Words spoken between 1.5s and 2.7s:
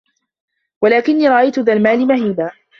ذَا الْمَالِ مَهِيبًا